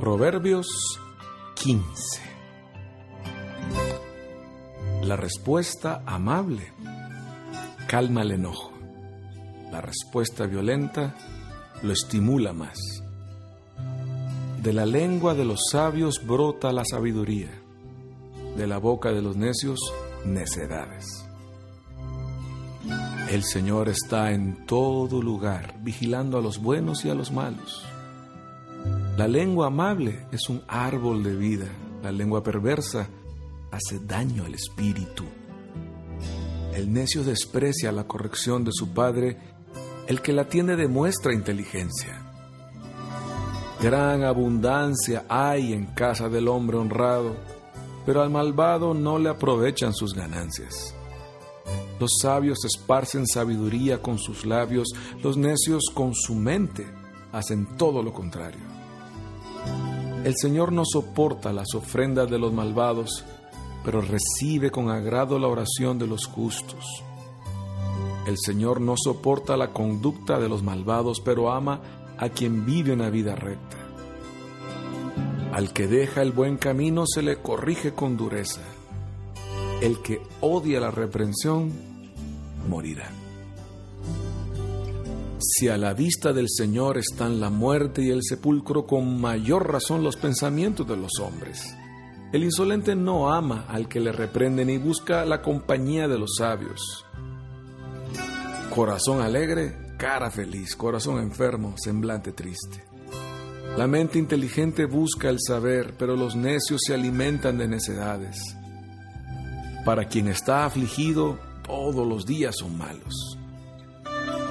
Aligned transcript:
Proverbios 0.00 0.98
15. 1.56 1.84
La 5.02 5.14
respuesta 5.14 6.02
amable 6.06 6.72
calma 7.86 8.22
el 8.22 8.30
enojo. 8.30 8.72
La 9.70 9.82
respuesta 9.82 10.46
violenta 10.46 11.14
lo 11.82 11.92
estimula 11.92 12.54
más. 12.54 12.78
De 14.62 14.72
la 14.72 14.86
lengua 14.86 15.34
de 15.34 15.44
los 15.44 15.68
sabios 15.70 16.26
brota 16.26 16.72
la 16.72 16.86
sabiduría, 16.86 17.50
de 18.56 18.66
la 18.66 18.78
boca 18.78 19.12
de 19.12 19.20
los 19.20 19.36
necios 19.36 19.78
necedades. 20.24 21.26
El 23.28 23.44
Señor 23.44 23.90
está 23.90 24.32
en 24.32 24.64
todo 24.64 25.20
lugar, 25.20 25.74
vigilando 25.82 26.38
a 26.38 26.40
los 26.40 26.58
buenos 26.58 27.04
y 27.04 27.10
a 27.10 27.14
los 27.14 27.30
malos. 27.30 27.84
La 29.20 29.28
lengua 29.28 29.66
amable 29.66 30.28
es 30.32 30.48
un 30.48 30.62
árbol 30.66 31.22
de 31.22 31.36
vida, 31.36 31.66
la 32.02 32.10
lengua 32.10 32.42
perversa 32.42 33.06
hace 33.70 33.98
daño 33.98 34.46
al 34.46 34.54
espíritu. 34.54 35.24
El 36.72 36.90
necio 36.90 37.22
desprecia 37.22 37.92
la 37.92 38.04
corrección 38.04 38.64
de 38.64 38.70
su 38.72 38.94
padre, 38.94 39.36
el 40.06 40.22
que 40.22 40.32
la 40.32 40.48
tiene 40.48 40.74
demuestra 40.74 41.34
inteligencia. 41.34 42.32
Gran 43.82 44.24
abundancia 44.24 45.26
hay 45.28 45.74
en 45.74 45.84
casa 45.88 46.30
del 46.30 46.48
hombre 46.48 46.78
honrado, 46.78 47.36
pero 48.06 48.22
al 48.22 48.30
malvado 48.30 48.94
no 48.94 49.18
le 49.18 49.28
aprovechan 49.28 49.92
sus 49.92 50.14
ganancias. 50.14 50.94
Los 51.98 52.12
sabios 52.22 52.64
esparcen 52.64 53.26
sabiduría 53.26 54.00
con 54.00 54.18
sus 54.18 54.46
labios, 54.46 54.88
los 55.22 55.36
necios 55.36 55.90
con 55.92 56.14
su 56.14 56.34
mente 56.34 56.86
hacen 57.32 57.76
todo 57.76 58.02
lo 58.02 58.14
contrario. 58.14 58.69
El 60.24 60.34
Señor 60.36 60.70
no 60.70 60.82
soporta 60.84 61.50
las 61.52 61.74
ofrendas 61.74 62.30
de 62.30 62.38
los 62.38 62.52
malvados, 62.52 63.24
pero 63.84 64.02
recibe 64.02 64.70
con 64.70 64.90
agrado 64.90 65.38
la 65.38 65.48
oración 65.48 65.98
de 65.98 66.06
los 66.06 66.26
justos. 66.26 67.02
El 68.26 68.36
Señor 68.38 68.82
no 68.82 68.96
soporta 68.98 69.56
la 69.56 69.72
conducta 69.72 70.38
de 70.38 70.48
los 70.48 70.62
malvados, 70.62 71.22
pero 71.24 71.50
ama 71.50 71.80
a 72.18 72.28
quien 72.28 72.66
vive 72.66 72.92
una 72.92 73.08
vida 73.08 73.34
recta. 73.34 73.78
Al 75.52 75.72
que 75.72 75.88
deja 75.88 76.20
el 76.20 76.32
buen 76.32 76.58
camino 76.58 77.04
se 77.06 77.22
le 77.22 77.38
corrige 77.38 77.94
con 77.94 78.18
dureza. 78.18 78.60
El 79.80 80.02
que 80.02 80.20
odia 80.42 80.80
la 80.80 80.90
reprensión 80.90 81.72
morirá. 82.68 83.19
Si 85.42 85.68
a 85.68 85.78
la 85.78 85.94
vista 85.94 86.34
del 86.34 86.50
Señor 86.50 86.98
están 86.98 87.40
la 87.40 87.48
muerte 87.48 88.02
y 88.02 88.10
el 88.10 88.22
sepulcro, 88.22 88.86
con 88.86 89.18
mayor 89.18 89.72
razón 89.72 90.04
los 90.04 90.16
pensamientos 90.16 90.86
de 90.86 90.98
los 90.98 91.18
hombres. 91.18 91.64
El 92.30 92.44
insolente 92.44 92.94
no 92.94 93.32
ama 93.32 93.64
al 93.66 93.88
que 93.88 94.00
le 94.00 94.12
reprende 94.12 94.66
ni 94.66 94.76
busca 94.76 95.24
la 95.24 95.40
compañía 95.40 96.08
de 96.08 96.18
los 96.18 96.36
sabios. 96.36 97.06
Corazón 98.74 99.22
alegre, 99.22 99.94
cara 99.96 100.30
feliz, 100.30 100.76
corazón 100.76 101.18
enfermo, 101.18 101.74
semblante 101.78 102.32
triste. 102.32 102.84
La 103.78 103.86
mente 103.86 104.18
inteligente 104.18 104.84
busca 104.84 105.30
el 105.30 105.38
saber, 105.40 105.94
pero 105.98 106.16
los 106.16 106.36
necios 106.36 106.82
se 106.86 106.92
alimentan 106.92 107.56
de 107.56 107.66
necedades. 107.66 108.42
Para 109.86 110.04
quien 110.04 110.28
está 110.28 110.66
afligido, 110.66 111.38
todos 111.64 112.06
los 112.06 112.26
días 112.26 112.56
son 112.58 112.76
malos. 112.76 113.39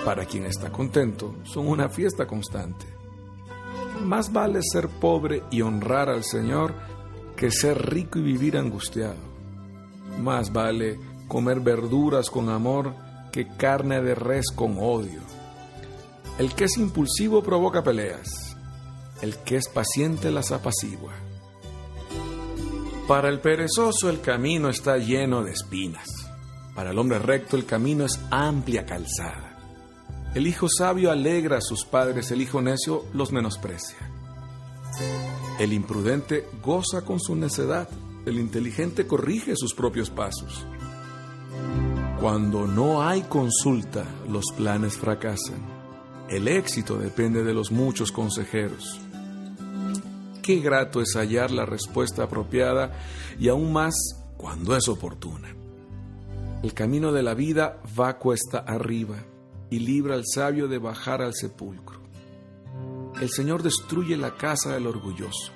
Para 0.10 0.26
quien 0.26 0.48
está 0.48 0.72
contento, 0.72 1.36
son 1.44 1.68
una 1.68 1.88
fiesta 1.88 2.26
constante. 2.26 2.88
Más 4.02 4.34
vale 4.34 4.62
ser 4.64 4.90
pobre 4.90 5.44
y 5.52 5.62
honrar 5.62 6.10
al 6.10 6.24
Señor 6.24 6.74
que 7.36 7.52
ser 7.52 7.92
rico 7.92 8.18
y 8.18 8.24
vivir 8.24 8.58
angustiado. 8.58 9.20
Más 10.20 10.52
vale 10.52 11.00
comer 11.28 11.60
verduras 11.60 12.32
con 12.32 12.50
amor 12.50 12.96
que 13.32 13.50
carne 13.56 14.02
de 14.02 14.16
res 14.16 14.48
con 14.50 14.78
odio. 14.80 15.22
El 16.40 16.56
que 16.56 16.64
es 16.64 16.78
impulsivo 16.78 17.44
provoca 17.44 17.84
peleas. 17.84 18.58
El 19.22 19.38
que 19.38 19.58
es 19.58 19.70
paciente 19.70 20.32
las 20.32 20.52
apacigua. 20.52 21.14
Para 23.08 23.30
el 23.30 23.42
perezoso 23.42 24.10
el 24.10 24.22
camino 24.22 24.70
está 24.70 24.98
lleno 24.98 25.44
de 25.44 25.52
espinas 25.52 26.30
para 26.80 26.92
el 26.92 26.98
hombre 26.98 27.20
recto 27.20 27.58
el 27.58 27.66
camino 27.66 28.06
es 28.06 28.18
amplia 28.32 28.86
calzada. 28.86 29.49
El 30.36 30.46
hijo 30.46 30.68
sabio 30.70 31.12
alegra 31.12 31.58
a 31.58 31.62
sus 31.62 31.86
padres, 31.86 32.30
el 32.30 32.42
hijo 32.42 32.62
necio 32.62 33.06
los 33.14 33.32
menosprecia. 33.32 33.98
El 35.58 35.74
imprudente 35.74 36.48
goza 36.62 37.02
con 37.04 37.20
su 37.20 37.36
necedad, 37.36 37.90
el 38.28 38.38
inteligente 38.38 39.08
corrige 39.08 39.56
sus 39.56 39.74
propios 39.74 40.12
pasos. 40.12 40.68
Cuando 42.22 42.68
no 42.68 43.02
hay 43.02 43.24
consulta, 43.24 44.06
los 44.30 44.46
planes 44.56 44.98
fracasan. 44.98 45.66
El 46.30 46.48
éxito 46.48 47.00
depende 47.00 47.44
de 47.44 47.56
los 47.56 47.72
muchos 47.72 48.12
consejeros. 48.12 49.02
Qué 50.44 50.60
grato 50.60 51.02
es 51.02 51.16
hallar 51.16 51.50
la 51.50 51.66
respuesta 51.66 52.24
apropiada 52.24 52.92
y 53.40 53.50
aún 53.50 53.74
más 53.74 53.96
cuando 54.38 54.76
es 54.76 54.88
oportuna. 54.90 55.56
El 56.62 56.76
camino 56.76 57.12
de 57.12 57.24
la 57.24 57.34
vida 57.34 57.82
va 58.00 58.20
cuesta 58.20 58.60
arriba 58.60 59.18
y 59.70 59.80
libra 59.80 60.16
al 60.16 60.24
sabio 60.26 60.68
de 60.68 60.78
bajar 60.78 61.22
al 61.22 61.34
sepulcro. 61.34 62.00
El 63.22 63.30
Señor 63.30 63.64
destruye 63.64 64.18
la 64.18 64.36
casa 64.36 64.74
del 64.74 64.88
orgulloso, 64.88 65.52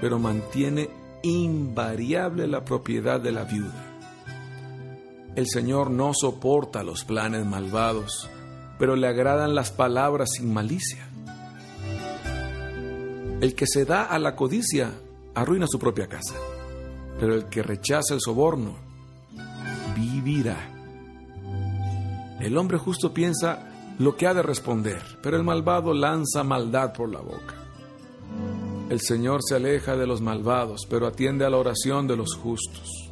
pero 0.00 0.18
mantiene 0.18 0.90
invariable 1.22 2.46
la 2.46 2.64
propiedad 2.64 3.20
de 3.20 3.32
la 3.32 3.44
viuda. 3.44 3.84
El 5.34 5.46
Señor 5.46 5.90
no 5.90 6.12
soporta 6.14 6.82
los 6.82 7.04
planes 7.04 7.46
malvados, 7.46 8.28
pero 8.78 8.96
le 8.96 9.08
agradan 9.08 9.54
las 9.54 9.70
palabras 9.70 10.30
sin 10.36 10.52
malicia. 10.52 11.08
El 13.40 13.54
que 13.54 13.66
se 13.66 13.84
da 13.84 14.04
a 14.04 14.18
la 14.18 14.34
codicia 14.34 14.92
arruina 15.34 15.66
su 15.68 15.78
propia 15.78 16.08
casa, 16.08 16.34
pero 17.20 17.34
el 17.34 17.46
que 17.46 17.62
rechaza 17.62 18.14
el 18.14 18.20
soborno 18.20 18.76
vivirá. 19.96 20.77
El 22.40 22.56
hombre 22.56 22.78
justo 22.78 23.12
piensa 23.12 23.68
lo 23.98 24.16
que 24.16 24.26
ha 24.26 24.34
de 24.34 24.42
responder, 24.42 25.02
pero 25.22 25.36
el 25.36 25.42
malvado 25.42 25.92
lanza 25.92 26.44
maldad 26.44 26.92
por 26.92 27.12
la 27.12 27.20
boca. 27.20 27.54
El 28.90 29.00
Señor 29.00 29.40
se 29.42 29.56
aleja 29.56 29.96
de 29.96 30.06
los 30.06 30.20
malvados, 30.20 30.86
pero 30.88 31.06
atiende 31.06 31.44
a 31.44 31.50
la 31.50 31.58
oración 31.58 32.06
de 32.06 32.16
los 32.16 32.34
justos. 32.36 33.10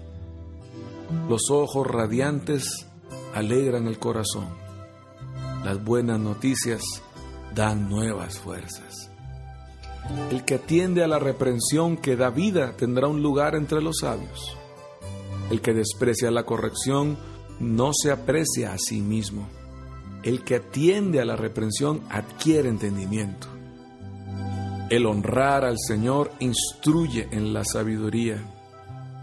Los 1.28 1.50
ojos 1.50 1.87
radiantes 1.87 2.87
alegran 3.34 3.87
el 3.87 3.98
corazón. 3.98 4.48
Las 5.64 5.82
buenas 5.84 6.19
noticias 6.19 6.82
dan 7.54 7.88
nuevas 7.88 8.38
fuerzas. 8.38 9.10
El 10.31 10.44
que 10.44 10.54
atiende 10.54 11.03
a 11.03 11.08
la 11.08 11.19
reprensión 11.19 11.97
que 11.97 12.16
da 12.16 12.31
vida 12.31 12.76
tendrá 12.76 13.08
un 13.08 13.22
lugar 13.22 13.54
entre 13.56 13.82
los 13.82 13.98
sabios. 13.98 14.56
El 15.50 15.60
que 15.60 15.75
desprecia 15.75 16.31
la 16.31 16.44
corrección 16.44 17.19
no 17.61 17.93
se 17.93 18.11
aprecia 18.11 18.72
a 18.72 18.78
sí 18.78 19.00
mismo. 19.00 19.49
El 20.22 20.43
que 20.43 20.56
atiende 20.56 21.21
a 21.21 21.25
la 21.25 21.37
reprensión 21.37 22.03
adquiere 22.11 22.69
entendimiento. 22.69 23.49
El 24.91 25.06
honrar 25.06 25.65
al 25.65 25.78
Señor 25.78 26.33
instruye 26.41 27.28
en 27.31 27.53
la 27.53 27.65
sabiduría. 27.65 28.43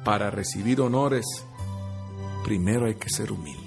Para 0.03 0.29
recibir 0.29 0.81
honores, 0.81 1.25
primero 2.43 2.85
hay 2.85 2.95
que 2.95 3.09
ser 3.09 3.31
humilde. 3.31 3.63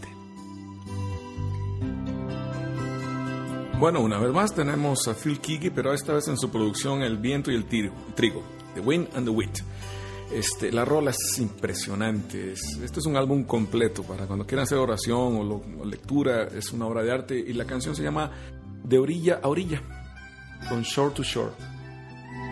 Bueno, 3.78 4.00
una 4.00 4.18
vez 4.18 4.32
más 4.32 4.54
tenemos 4.54 5.06
a 5.06 5.14
Phil 5.14 5.38
Kiki, 5.38 5.68
pero 5.68 5.92
esta 5.92 6.14
vez 6.14 6.28
en 6.28 6.38
su 6.38 6.50
producción 6.50 7.02
El 7.02 7.18
viento 7.18 7.50
y 7.50 7.56
el 7.56 7.66
trigo, 7.66 8.42
The 8.74 8.80
Wind 8.80 9.08
and 9.14 9.26
the 9.26 9.30
Wheat. 9.30 9.58
Este, 10.32 10.72
la 10.72 10.84
rola 10.84 11.12
es 11.12 11.38
impresionante. 11.38 12.52
este 12.52 13.00
es 13.00 13.06
un 13.06 13.16
álbum 13.16 13.44
completo 13.44 14.02
para 14.02 14.26
cuando 14.26 14.46
quieran 14.46 14.64
hacer 14.64 14.78
oración 14.78 15.62
o, 15.80 15.84
lectura. 15.84 16.44
Es 16.44 16.72
una 16.72 16.86
obra 16.86 17.02
de 17.02 17.12
arte 17.12 17.38
y 17.38 17.52
la 17.52 17.64
canción 17.64 17.94
se 17.94 18.02
llama 18.02 18.32
De 18.84 18.98
orilla 18.98 19.40
a 19.42 19.48
orilla, 19.48 19.80
con 20.68 20.82
shore 20.82 21.14
to 21.14 21.22
shore. 21.22 21.52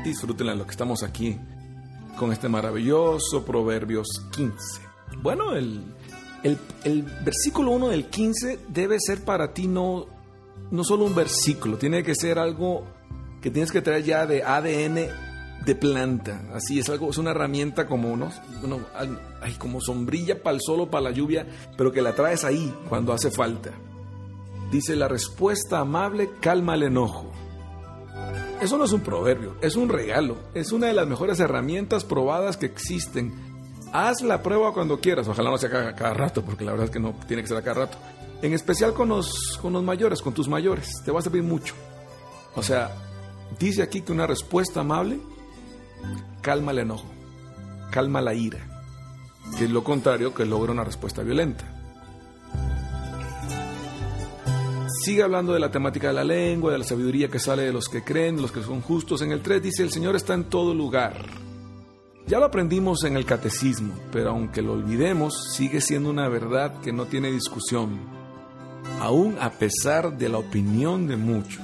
Disfrútenla 0.05 0.55
lo 0.55 0.65
que 0.65 0.71
estamos 0.71 1.03
aquí 1.03 1.39
con 2.19 2.33
este 2.33 2.49
maravilloso 2.49 3.45
Proverbios 3.45 4.07
15. 4.31 4.81
Bueno, 5.21 5.55
el, 5.55 5.83
el, 6.45 7.03
versículo 7.25 7.73
1 7.73 7.89
del 7.89 8.07
15 8.07 8.61
debe 8.69 8.99
ser 9.01 9.25
para 9.25 9.53
ti 9.53 9.67
no, 9.67 10.07
no 10.71 10.85
solo 10.85 11.05
un 11.05 11.15
versículo, 11.15 11.77
tiene 11.77 12.03
que 12.03 12.15
ser 12.15 12.39
algo 12.39 12.85
que 13.41 13.51
tienes 13.51 13.73
que 13.73 13.83
traer 13.83 14.05
ya 14.05 14.27
de 14.27 14.43
ADN 14.43 15.24
de 15.65 15.75
planta. 15.75 16.43
Así 16.53 16.79
es 16.79 16.89
algo, 16.89 17.11
es 17.11 17.19
una 17.19 17.31
herramienta 17.31 17.87
como 17.87 18.13
unos, 18.13 18.35
como 19.59 19.81
sombrilla 19.81 20.43
para 20.43 20.57
el 20.57 20.63
sol 20.63 20.81
o 20.81 20.91
para 20.91 21.05
la 21.05 21.11
lluvia, 21.11 21.47
pero 21.77 21.93
que 21.93 22.03
la 22.03 22.15
traes 22.15 22.45
ahí 22.45 22.75
cuando 22.89 23.13
hace 23.13 23.31
falta. 23.31 23.71
Dice 24.71 24.97
la 24.97 25.09
respuesta 25.09 25.79
amable 25.79 26.31
calma 26.41 26.75
el 26.75 26.85
enojo. 26.85 27.31
Eso 28.61 28.79
no 28.79 28.85
es 28.85 28.93
un 28.93 29.01
proverbio, 29.01 29.57
es 29.61 29.77
un 29.77 29.89
regalo. 29.89 30.37
Es 30.55 30.73
una 30.73 30.87
de 30.87 30.95
las 30.95 31.07
mejores 31.07 31.39
herramientas 31.41 32.05
probadas 32.05 32.57
que 32.57 32.67
existen. 32.67 33.35
Haz 33.93 34.23
la 34.23 34.43
prueba 34.43 34.73
cuando 34.73 35.01
quieras. 35.01 35.29
Ojalá 35.29 35.51
no 35.51 35.59
sea 35.59 35.71
cada, 35.71 35.95
cada 35.95 36.15
rato, 36.15 36.43
porque 36.45 36.65
la 36.65 36.73
verdad 36.73 36.87
es 36.87 36.91
que 36.91 37.01
no 37.01 37.15
tiene 37.27 37.43
que 37.43 37.49
ser 37.49 37.59
a 37.59 37.63
cada 37.63 37.87
rato. 37.87 37.99
En 38.43 38.53
especial 38.53 38.95
con 38.95 39.09
los, 39.09 39.59
con 39.61 39.73
los 39.73 39.83
mayores, 39.83 40.21
con 40.23 40.35
tus 40.35 40.49
mayores. 40.49 41.03
Te 41.05 41.13
va 41.13 41.21
a 41.21 41.23
servir 41.23 41.43
mucho. 41.43 41.75
O 42.57 42.63
sea, 42.63 42.97
dice 43.59 43.83
aquí 43.83 44.01
que 44.01 44.13
una 44.13 44.27
respuesta 44.27 44.81
amable 44.81 45.21
calma 46.41 46.73
el 46.73 46.81
enojo, 46.81 47.11
calma 47.91 48.21
la 48.21 48.35
ira, 48.35 48.59
que 49.59 49.65
es 49.65 49.71
lo 49.71 49.85
contrario 49.85 50.35
que 50.35 50.45
logra 50.45 50.73
una 50.73 50.85
respuesta 50.85 51.23
violenta. 51.23 51.65
Sigue 55.05 55.23
hablando 55.23 55.53
de 55.53 55.61
la 55.61 55.71
temática 55.71 56.09
de 56.09 56.15
la 56.15 56.25
lengua, 56.25 56.73
de 56.73 56.79
la 56.79 56.85
sabiduría 56.85 57.29
que 57.29 57.39
sale 57.39 57.65
de 57.65 57.73
los 57.73 57.89
que 57.89 58.03
creen, 58.03 58.37
de 58.37 58.43
los 58.43 58.53
que 58.53 58.63
son 58.63 58.81
justos. 58.81 59.21
En 59.21 59.33
el 59.33 59.43
3 59.43 59.63
dice, 59.63 59.83
el 59.83 59.91
Señor 59.91 60.17
está 60.17 60.33
en 60.33 60.45
todo 60.45 60.73
lugar. 60.73 61.27
Ya 62.27 62.39
lo 62.39 62.47
aprendimos 62.47 63.05
en 63.05 63.17
el 63.17 63.27
catecismo, 63.27 63.93
pero 64.11 64.31
aunque 64.31 64.63
lo 64.63 64.73
olvidemos, 64.73 65.53
sigue 65.53 65.83
siendo 65.83 66.09
una 66.09 66.27
verdad 66.31 66.81
que 66.81 66.91
no 66.91 67.05
tiene 67.05 67.31
discusión, 67.31 68.01
aún 68.99 69.37
a 69.41 69.51
pesar 69.51 70.17
de 70.17 70.31
la 70.31 70.39
opinión 70.39 71.07
de 71.07 71.19
muchos. 71.19 71.61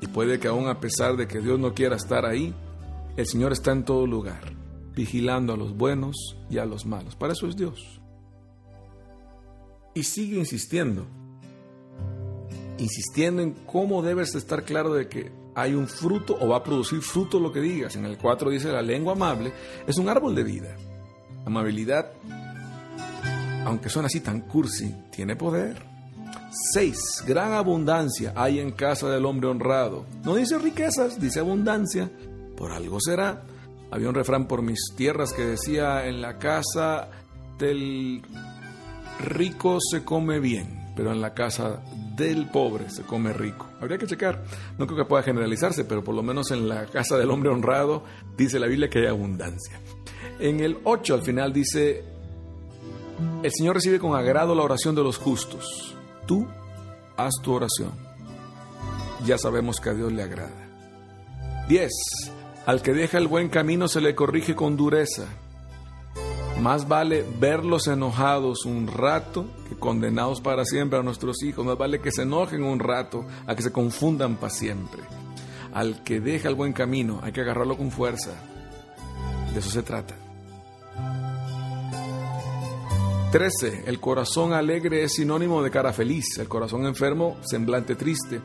Y 0.00 0.08
puede 0.08 0.40
que 0.40 0.48
aún 0.48 0.66
a 0.66 0.80
pesar 0.80 1.16
de 1.16 1.28
que 1.28 1.38
Dios 1.38 1.60
no 1.60 1.74
quiera 1.74 1.94
estar 1.94 2.26
ahí, 2.26 2.52
el 3.18 3.26
Señor 3.26 3.50
está 3.50 3.72
en 3.72 3.84
todo 3.84 4.06
lugar, 4.06 4.40
vigilando 4.94 5.52
a 5.52 5.56
los 5.56 5.76
buenos 5.76 6.36
y 6.48 6.58
a 6.58 6.64
los 6.64 6.86
malos. 6.86 7.16
Para 7.16 7.32
eso 7.32 7.48
es 7.48 7.56
Dios. 7.56 8.00
Y 9.92 10.04
sigue 10.04 10.38
insistiendo, 10.38 11.04
insistiendo 12.78 13.42
en 13.42 13.54
cómo 13.66 14.02
debes 14.02 14.36
estar 14.36 14.62
claro 14.62 14.94
de 14.94 15.08
que 15.08 15.32
hay 15.56 15.74
un 15.74 15.88
fruto 15.88 16.38
o 16.40 16.46
va 16.46 16.58
a 16.58 16.62
producir 16.62 17.00
fruto 17.00 17.40
lo 17.40 17.50
que 17.50 17.60
digas. 17.60 17.96
En 17.96 18.04
el 18.04 18.18
4 18.18 18.50
dice 18.50 18.70
la 18.70 18.82
lengua 18.82 19.14
amable 19.14 19.52
es 19.84 19.98
un 19.98 20.08
árbol 20.08 20.36
de 20.36 20.44
vida. 20.44 20.76
Amabilidad, 21.44 22.12
aunque 23.64 23.88
suena 23.88 24.06
así 24.06 24.20
tan 24.20 24.42
cursi, 24.42 24.94
tiene 25.10 25.34
poder. 25.34 25.82
6. 26.72 27.24
Gran 27.26 27.52
abundancia 27.52 28.32
hay 28.36 28.60
en 28.60 28.70
casa 28.70 29.10
del 29.10 29.26
hombre 29.26 29.48
honrado. 29.48 30.06
No 30.22 30.36
dice 30.36 30.56
riquezas, 30.56 31.20
dice 31.20 31.40
abundancia. 31.40 32.08
Por 32.58 32.72
algo 32.72 32.98
será. 33.00 33.44
Había 33.92 34.08
un 34.08 34.16
refrán 34.16 34.48
por 34.48 34.62
mis 34.62 34.80
tierras 34.96 35.32
que 35.32 35.46
decía, 35.46 36.06
en 36.06 36.20
la 36.20 36.38
casa 36.38 37.08
del 37.56 38.20
rico 39.20 39.78
se 39.80 40.04
come 40.04 40.40
bien, 40.40 40.92
pero 40.96 41.12
en 41.12 41.20
la 41.20 41.32
casa 41.34 41.80
del 42.16 42.50
pobre 42.50 42.90
se 42.90 43.04
come 43.04 43.32
rico. 43.32 43.66
Habría 43.80 43.96
que 43.96 44.06
checar. 44.06 44.42
No 44.76 44.86
creo 44.86 44.98
que 44.98 45.08
pueda 45.08 45.22
generalizarse, 45.22 45.84
pero 45.84 46.02
por 46.02 46.16
lo 46.16 46.22
menos 46.22 46.50
en 46.50 46.68
la 46.68 46.86
casa 46.86 47.16
del 47.16 47.30
hombre 47.30 47.50
honrado 47.50 48.02
dice 48.36 48.58
la 48.58 48.66
Biblia 48.66 48.90
que 48.90 48.98
hay 48.98 49.06
abundancia. 49.06 49.80
En 50.40 50.60
el 50.60 50.78
8 50.82 51.14
al 51.14 51.22
final 51.22 51.52
dice, 51.52 52.04
el 53.42 53.52
Señor 53.52 53.76
recibe 53.76 54.00
con 54.00 54.16
agrado 54.16 54.54
la 54.56 54.64
oración 54.64 54.96
de 54.96 55.04
los 55.04 55.16
justos. 55.16 55.96
Tú 56.26 56.46
haz 57.16 57.34
tu 57.42 57.52
oración. 57.52 57.92
Ya 59.24 59.38
sabemos 59.38 59.80
que 59.80 59.90
a 59.90 59.94
Dios 59.94 60.12
le 60.12 60.22
agrada. 60.22 60.68
10. 61.68 61.90
Al 62.68 62.82
que 62.82 62.92
deja 62.92 63.16
el 63.16 63.28
buen 63.28 63.48
camino 63.48 63.88
se 63.88 64.02
le 64.02 64.14
corrige 64.14 64.54
con 64.54 64.76
dureza. 64.76 65.24
Más 66.60 66.86
vale 66.86 67.24
verlos 67.40 67.86
enojados 67.86 68.66
un 68.66 68.88
rato 68.88 69.46
que 69.66 69.74
condenados 69.76 70.42
para 70.42 70.66
siempre 70.66 70.98
a 70.98 71.02
nuestros 71.02 71.42
hijos. 71.42 71.64
Más 71.64 71.78
vale 71.78 72.02
que 72.02 72.12
se 72.12 72.24
enojen 72.24 72.62
un 72.62 72.78
rato 72.78 73.24
a 73.46 73.56
que 73.56 73.62
se 73.62 73.72
confundan 73.72 74.36
para 74.36 74.52
siempre. 74.52 75.02
Al 75.72 76.02
que 76.04 76.20
deja 76.20 76.50
el 76.50 76.56
buen 76.56 76.74
camino 76.74 77.20
hay 77.22 77.32
que 77.32 77.40
agarrarlo 77.40 77.78
con 77.78 77.90
fuerza. 77.90 78.32
De 79.54 79.60
eso 79.60 79.70
se 79.70 79.82
trata. 79.82 80.14
13. 83.32 83.84
El 83.86 83.98
corazón 83.98 84.52
alegre 84.52 85.04
es 85.04 85.14
sinónimo 85.14 85.62
de 85.62 85.70
cara 85.70 85.94
feliz. 85.94 86.36
El 86.38 86.48
corazón 86.48 86.84
enfermo, 86.84 87.38
semblante 87.40 87.94
triste. 87.94 88.42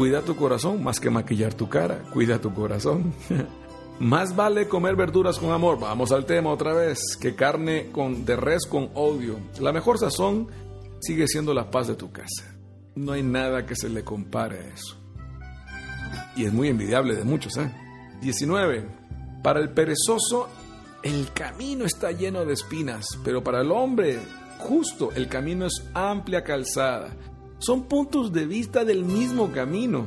Cuida 0.00 0.22
tu 0.22 0.34
corazón 0.34 0.82
más 0.82 0.98
que 0.98 1.10
maquillar 1.10 1.52
tu 1.52 1.68
cara. 1.68 1.98
Cuida 2.10 2.38
tu 2.40 2.54
corazón. 2.54 3.12
Más 4.00 4.34
vale 4.34 4.66
comer 4.66 4.96
verduras 4.96 5.38
con 5.38 5.52
amor, 5.52 5.78
vamos 5.78 6.10
al 6.10 6.24
tema 6.24 6.48
otra 6.48 6.72
vez, 6.72 7.18
que 7.20 7.34
carne 7.34 7.90
con, 7.92 8.24
de 8.24 8.34
res 8.34 8.64
con 8.64 8.88
odio. 8.94 9.38
La 9.60 9.72
mejor 9.72 9.98
sazón 9.98 10.48
sigue 11.02 11.28
siendo 11.28 11.52
la 11.52 11.70
paz 11.70 11.88
de 11.88 11.96
tu 11.96 12.10
casa. 12.10 12.56
No 12.94 13.12
hay 13.12 13.22
nada 13.22 13.66
que 13.66 13.76
se 13.76 13.90
le 13.90 14.02
compare 14.02 14.60
a 14.60 14.68
eso. 14.68 14.96
Y 16.34 16.46
es 16.46 16.52
muy 16.54 16.68
envidiable 16.68 17.14
de 17.14 17.24
muchos, 17.24 17.58
¿eh? 17.58 17.70
19. 18.22 18.88
Para 19.42 19.60
el 19.60 19.68
perezoso, 19.68 20.48
el 21.02 21.30
camino 21.34 21.84
está 21.84 22.10
lleno 22.10 22.46
de 22.46 22.54
espinas, 22.54 23.04
pero 23.22 23.44
para 23.44 23.60
el 23.60 23.70
hombre 23.70 24.18
justo, 24.60 25.10
el 25.14 25.28
camino 25.28 25.66
es 25.66 25.84
amplia 25.92 26.42
calzada. 26.42 27.10
Son 27.60 27.82
puntos 27.84 28.32
de 28.32 28.46
vista 28.46 28.84
del 28.84 29.04
mismo 29.04 29.52
camino. 29.52 30.06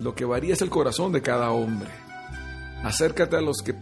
Lo 0.00 0.16
que 0.16 0.24
varía 0.24 0.54
es 0.54 0.62
el 0.62 0.68
corazón 0.68 1.12
de 1.12 1.22
cada 1.22 1.52
hombre. 1.52 1.88
Acércate 2.82 3.36
a 3.36 3.40
los 3.40 3.62
que 3.62 3.74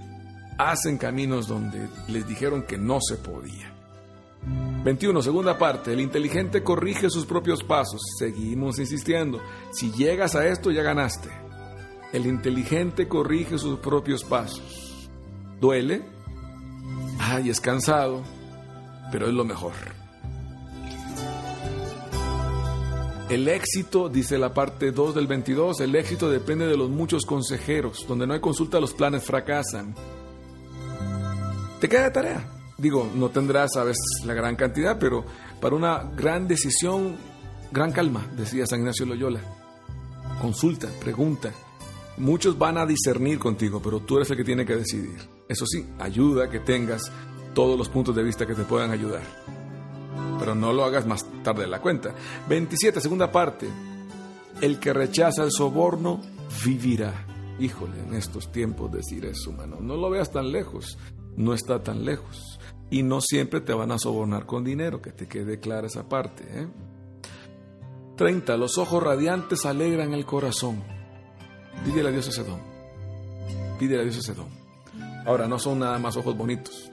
hacen 0.59 0.99
caminos 0.99 1.49
donde 1.49 1.89
les 2.09 2.29
dijeron 2.29 2.63
que 2.63 2.77
no 2.77 2.99
se 3.01 3.17
podía. 3.17 3.75
21. 4.85 5.23
Segunda 5.23 5.57
parte. 5.57 5.95
El 5.95 6.01
inteligente 6.01 6.63
corrige 6.63 7.09
sus 7.09 7.25
propios 7.25 7.65
pasos. 7.65 8.03
Seguimos 8.19 8.79
insistiendo. 8.79 9.41
Si 9.73 9.91
llegas 9.93 10.35
a 10.35 10.47
esto 10.47 10.71
ya 10.71 10.83
ganaste. 10.83 11.31
El 12.13 12.27
inteligente 12.27 13.09
corrige 13.09 13.57
sus 13.57 13.79
propios 13.79 14.25
pasos. 14.25 15.09
¿Duele? 15.59 16.03
Ay, 17.19 17.49
es 17.49 17.63
cansado, 17.63 18.23
pero 19.11 19.27
es 19.27 19.33
lo 19.33 19.45
mejor. 19.45 19.73
El 23.31 23.47
éxito, 23.47 24.09
dice 24.09 24.39
la 24.39 24.53
parte 24.53 24.91
2 24.91 25.15
del 25.15 25.29
22, 25.29 25.79
el 25.83 25.95
éxito 25.95 26.29
depende 26.29 26.67
de 26.67 26.77
los 26.77 26.91
muchos 26.91 27.25
consejeros. 27.25 28.05
Donde 28.09 28.27
no 28.27 28.35
hay 28.35 28.41
consulta, 28.41 28.81
los 28.81 28.93
planes 28.93 29.23
fracasan. 29.23 29.95
Te 31.81 31.89
queda 31.89 32.13
tarea. 32.13 32.45
Digo, 32.77 33.09
no 33.15 33.29
tendrás, 33.29 33.75
sabes, 33.75 33.99
la 34.25 34.35
gran 34.35 34.57
cantidad, 34.57 34.99
pero 34.99 35.25
para 35.61 35.77
una 35.77 36.11
gran 36.17 36.49
decisión, 36.49 37.15
gran 37.71 37.93
calma, 37.93 38.29
decía 38.37 38.67
San 38.67 38.81
Ignacio 38.81 39.07
Loyola. 39.07 39.41
Consulta, 40.41 40.89
pregunta. 40.99 41.53
Muchos 42.17 42.59
van 42.59 42.79
a 42.79 42.87
discernir 42.87 43.39
contigo, 43.39 43.81
pero 43.81 44.01
tú 44.01 44.17
eres 44.17 44.29
el 44.33 44.39
que 44.39 44.45
tiene 44.45 44.67
que 44.67 44.75
decidir. 44.75 45.21
Eso 45.49 45.67
sí, 45.67 45.87
ayuda 46.01 46.47
a 46.47 46.51
que 46.51 46.59
tengas 46.59 47.13
todos 47.55 47.79
los 47.79 47.89
puntos 47.89 48.17
de 48.17 48.25
vista 48.25 48.45
que 48.45 48.57
te 48.57 48.65
puedan 48.65 48.91
ayudar 48.91 49.23
pero 50.41 50.55
no 50.55 50.73
lo 50.73 50.85
hagas 50.85 51.07
más 51.07 51.25
tarde 51.45 51.63
de 51.63 51.69
la 51.69 51.81
cuenta. 51.81 52.15
27, 52.49 53.01
segunda 53.01 53.31
parte. 53.31 53.69
El 54.63 54.81
que 54.81 54.95
rechaza 54.95 55.45
el 55.45 55.53
soborno 55.53 56.21
vivirá. 56.65 57.27
Híjole, 57.59 58.01
en 58.01 58.15
estos 58.15 58.51
tiempos 58.51 58.91
decir 58.91 59.27
eso, 59.27 59.53
mano. 59.53 59.77
No 59.81 59.97
lo 59.97 60.09
veas 60.09 60.33
tan 60.33 60.51
lejos. 60.51 60.99
No 61.37 61.53
está 61.53 61.83
tan 61.83 62.07
lejos. 62.07 62.59
Y 62.91 63.03
no 63.03 63.21
siempre 63.21 63.61
te 63.61 63.75
van 63.75 63.93
a 63.93 63.99
sobornar 63.99 64.47
con 64.47 64.65
dinero, 64.65 65.03
que 65.03 65.13
te 65.13 65.29
quede 65.29 65.61
clara 65.61 65.87
esa 65.87 66.09
parte. 66.09 66.45
¿eh? 66.49 66.69
30. 68.17 68.57
Los 68.57 68.79
ojos 68.79 69.03
radiantes 69.03 69.67
alegran 69.67 70.15
el 70.15 70.25
corazón. 70.25 70.83
Pídele 71.85 72.09
a 72.09 72.13
Dios 72.13 72.29
ese 72.29 72.45
don. 72.45 72.61
Pídele 73.79 74.01
a 74.01 74.05
Dios 74.05 74.17
ese 74.17 74.35
don. 74.35 74.49
Ahora, 75.27 75.47
no 75.47 75.59
son 75.59 75.81
nada 75.81 75.99
más 75.99 76.17
ojos 76.17 76.37
bonitos 76.37 76.91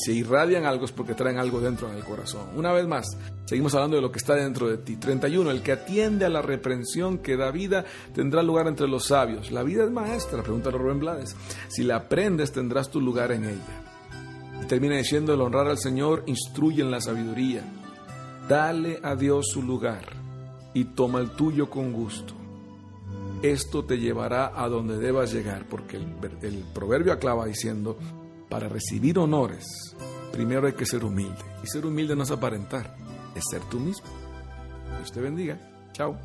si 0.00 0.12
irradian 0.12 0.64
algo 0.64 0.86
es 0.86 0.92
porque 0.92 1.14
traen 1.14 1.38
algo 1.38 1.60
dentro 1.60 1.88
del 1.88 2.02
corazón. 2.02 2.48
Una 2.56 2.72
vez 2.72 2.86
más, 2.86 3.06
seguimos 3.44 3.74
hablando 3.74 3.96
de 3.96 4.02
lo 4.02 4.10
que 4.10 4.18
está 4.18 4.34
dentro 4.34 4.68
de 4.68 4.78
ti. 4.78 4.96
31. 4.96 5.50
El 5.50 5.62
que 5.62 5.72
atiende 5.72 6.24
a 6.24 6.30
la 6.30 6.40
reprensión 6.40 7.18
que 7.18 7.36
da 7.36 7.50
vida 7.50 7.84
tendrá 8.14 8.42
lugar 8.42 8.66
entre 8.66 8.88
los 8.88 9.06
sabios. 9.06 9.50
La 9.50 9.62
vida 9.62 9.84
es 9.84 9.90
maestra, 9.90 10.42
pregunta 10.42 10.70
Rubén 10.70 11.00
Blades. 11.00 11.36
Si 11.68 11.82
la 11.82 11.96
aprendes 11.96 12.52
tendrás 12.52 12.90
tu 12.90 13.00
lugar 13.00 13.30
en 13.32 13.44
ella. 13.44 14.62
Y 14.62 14.66
termina 14.66 14.96
diciendo, 14.96 15.34
el 15.34 15.40
honrar 15.42 15.66
al 15.66 15.78
Señor 15.78 16.22
instruye 16.26 16.82
en 16.82 16.90
la 16.90 17.02
sabiduría. 17.02 17.62
Dale 18.48 19.00
a 19.02 19.14
Dios 19.16 19.48
su 19.52 19.62
lugar 19.62 20.04
y 20.72 20.84
toma 20.84 21.20
el 21.20 21.30
tuyo 21.32 21.68
con 21.68 21.92
gusto. 21.92 22.34
Esto 23.42 23.84
te 23.84 23.98
llevará 23.98 24.52
a 24.54 24.68
donde 24.68 24.98
debas 24.98 25.32
llegar, 25.32 25.66
porque 25.68 25.96
el, 25.96 26.06
el 26.42 26.64
proverbio 26.74 27.12
aclava 27.12 27.46
diciendo, 27.46 27.96
para 28.50 28.68
recibir 28.68 29.18
honores, 29.18 29.64
primero 30.32 30.66
hay 30.66 30.74
que 30.74 30.84
ser 30.84 31.04
humilde. 31.04 31.42
Y 31.62 31.68
ser 31.68 31.86
humilde 31.86 32.14
no 32.16 32.24
es 32.24 32.30
aparentar, 32.30 32.94
es 33.34 33.44
ser 33.50 33.62
tú 33.70 33.78
mismo. 33.78 34.06
Dios 34.98 35.12
te 35.12 35.20
bendiga. 35.20 35.58
Chao. 35.92 36.18